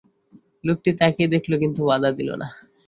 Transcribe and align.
লোকটি 0.63 0.89
তাকিয়ে 0.99 1.31
দেখল, 1.33 1.51
কিন্তু 1.61 1.79
বাধা 1.89 2.09
দিল 2.17 2.29
না। 2.41 2.47